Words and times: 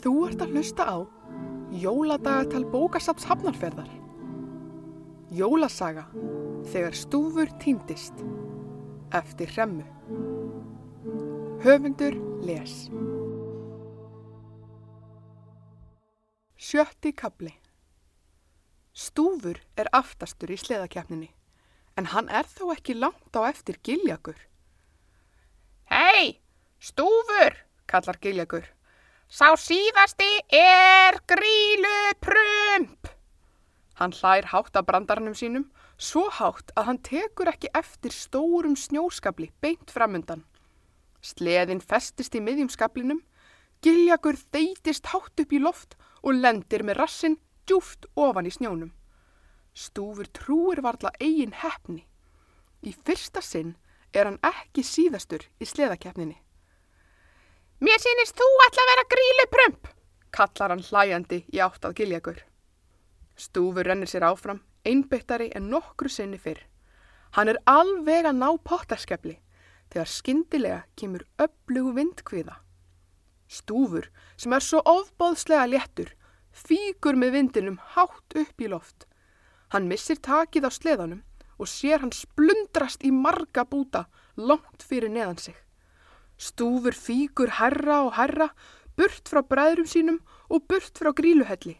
Þú 0.00 0.12
ert 0.30 0.40
að 0.40 0.54
hlusta 0.56 0.84
á 0.88 0.96
Jóladagatal 1.76 2.64
bókasaps 2.72 3.26
hafnarferðar. 3.28 3.90
Jólasaga 5.30 6.06
þegar 6.72 6.96
stúfur 6.96 7.52
týndist 7.62 8.24
eftir 9.14 9.52
hremmu. 9.52 9.84
Höfundur 11.62 12.16
les. 12.42 12.88
Sjötti 16.56 17.12
kabli. 17.12 17.52
Stúfur 18.96 19.60
er 19.76 19.92
aftastur 19.94 20.50
í 20.50 20.58
sleðakefninni 20.58 21.30
en 22.00 22.10
hann 22.16 22.32
er 22.32 22.48
þó 22.48 22.72
ekki 22.72 22.96
langt 22.96 23.36
á 23.36 23.44
eftir 23.52 23.76
giljagur. 23.84 24.38
Hei, 25.92 26.40
stúfur, 26.80 27.56
kallar 27.90 28.16
Giljagur. 28.22 28.64
Sá 29.30 29.54
síðasti 29.54 30.26
er 30.50 31.14
grílu 31.30 31.98
prump. 32.18 33.06
Hann 33.94 34.10
hlær 34.18 34.48
hátt 34.50 34.74
af 34.74 34.88
brandarnum 34.88 35.36
sínum, 35.38 35.68
svo 35.94 36.24
hátt 36.34 36.72
að 36.74 36.88
hann 36.88 36.98
tekur 37.06 37.52
ekki 37.52 37.70
eftir 37.78 38.10
stórum 38.10 38.74
snjóskabli 38.74 39.52
beint 39.62 39.94
framundan. 39.94 40.42
Sleðin 41.22 41.78
festist 41.78 42.34
í 42.34 42.42
miðjum 42.42 42.72
skablinum, 42.74 43.22
giljagur 43.86 44.34
þeitist 44.50 45.06
hátt 45.14 45.46
upp 45.46 45.54
í 45.54 45.62
loft 45.62 45.94
og 46.26 46.34
lendir 46.34 46.82
með 46.82 46.98
rassin 47.04 47.38
djúft 47.70 48.10
ofan 48.18 48.50
í 48.50 48.56
snjónum. 48.58 48.90
Stúfur 49.70 50.26
trúir 50.34 50.82
varla 50.82 51.14
eigin 51.22 51.54
hefni. 51.54 52.02
Í 52.82 52.90
fyrsta 53.06 53.38
sinn 53.38 53.76
er 54.10 54.26
hann 54.26 54.42
ekki 54.42 54.82
síðastur 54.82 55.46
í 55.62 55.70
sleðakeppninni. 55.70 56.40
Mér 57.80 57.96
sýnist 57.96 58.36
þú 58.36 58.46
ætla 58.66 58.82
að 58.82 58.90
vera 58.90 59.04
grílu 59.08 59.44
prump, 59.48 59.86
Kallar 60.36 60.74
hann 60.74 60.82
hlæjandi 60.84 61.38
í 61.48 61.60
átt 61.64 61.86
að 61.88 61.94
giljagur. 62.00 62.42
Stúfur 63.40 63.88
rennir 63.88 64.10
sér 64.10 64.26
áfram, 64.28 64.60
einbyttari 64.84 65.48
en 65.56 65.70
nokkru 65.72 66.10
sinni 66.12 66.36
fyrr. 66.38 66.60
Hann 67.34 67.48
er 67.48 67.60
alveg 67.64 68.28
að 68.28 68.36
ná 68.36 68.50
pottaskepli 68.68 69.38
þegar 69.90 70.12
skyndilega 70.12 70.82
kemur 71.00 71.24
öflugu 71.40 71.94
vindkviða. 71.96 72.58
Stúfur 73.48 74.10
sem 74.36 74.52
er 74.52 74.66
svo 74.66 74.82
ofbóðslega 74.84 75.64
léttur 75.72 76.12
fíkur 76.52 77.16
með 77.16 77.32
vindinum 77.38 77.80
hátt 77.96 78.36
upp 78.44 78.60
í 78.60 78.68
loft. 78.68 79.08
Hann 79.72 79.88
missir 79.88 80.20
takið 80.20 80.68
á 80.68 80.70
sleðanum 80.76 81.24
og 81.56 81.72
sér 81.72 82.04
hann 82.04 82.12
splundrast 82.12 83.08
í 83.08 83.10
marga 83.14 83.64
búta 83.64 84.04
langt 84.36 84.84
fyrir 84.84 85.08
neðan 85.08 85.40
sig. 85.40 85.56
Stúfur 86.40 86.96
fíkur 86.96 87.52
herra 87.58 88.00
og 88.06 88.14
herra, 88.16 88.48
burt 88.96 89.28
frá 89.28 89.42
bræðrum 89.44 89.88
sínum 89.88 90.20
og 90.48 90.64
burt 90.70 90.96
frá 90.96 91.12
gríluhelli. 91.12 91.76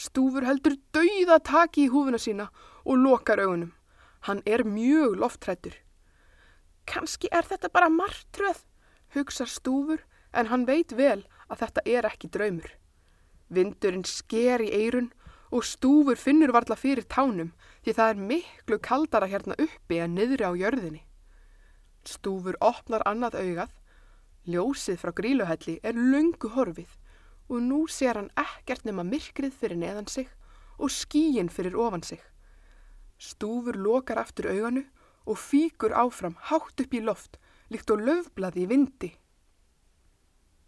Stúfur 0.00 0.46
heldur 0.48 0.78
dauða 0.96 1.38
taki 1.44 1.84
í 1.84 1.90
húfuna 1.92 2.18
sína 2.18 2.48
og 2.84 2.96
lokar 3.02 3.42
augunum. 3.44 3.74
Hann 4.24 4.40
er 4.46 4.64
mjög 4.64 5.18
loftrættur. 5.20 5.76
Kanski 6.88 7.28
er 7.30 7.44
þetta 7.44 7.68
bara 7.68 7.92
martröð, 7.92 8.64
hugsa 9.14 9.44
Stúfur 9.44 10.00
en 10.32 10.48
hann 10.48 10.64
veit 10.66 10.96
vel 10.96 11.26
að 11.52 11.66
þetta 11.66 11.84
er 11.84 12.08
ekki 12.08 12.32
draumur. 12.32 12.72
Vindurinn 13.52 14.08
sker 14.08 14.64
í 14.64 14.72
eirun 14.72 15.12
og 15.52 15.64
Stúfur 15.68 16.16
finnur 16.18 16.56
varla 16.56 16.76
fyrir 16.76 17.04
tánum 17.04 17.52
því 17.84 17.94
það 18.00 18.14
er 18.14 18.28
miklu 18.32 18.80
kaldara 18.80 19.28
hérna 19.28 19.60
uppi 19.60 20.00
en 20.00 20.16
niðri 20.16 20.48
á 20.48 20.52
jörðinni. 20.56 21.04
Stúfur 22.04 22.56
opnar 22.60 23.02
annað 23.08 23.38
augað, 23.40 23.72
ljósið 24.44 25.00
frá 25.00 25.12
gríluhelli 25.16 25.78
er 25.82 25.96
lungu 25.96 26.50
horfið 26.52 26.98
og 27.48 27.62
nú 27.64 27.84
sér 27.88 28.18
hann 28.20 28.30
ekkert 28.40 28.84
nema 28.84 29.04
myrkrið 29.08 29.56
fyrir 29.60 29.80
neðan 29.80 30.08
sig 30.08 30.28
og 30.78 30.92
skíin 30.92 31.48
fyrir 31.52 31.76
ofan 31.76 32.04
sig. 32.04 32.20
Stúfur 33.18 33.76
lokar 33.76 34.20
aftur 34.20 34.50
auganu 34.52 34.84
og 35.24 35.40
fíkur 35.40 35.94
áfram 35.96 36.36
hátt 36.50 36.80
upp 36.84 36.94
í 36.94 37.00
loft 37.00 37.38
líkt 37.72 37.90
og 37.90 38.02
löfblaði 38.04 38.64
í 38.64 38.70
vindi. 38.70 39.10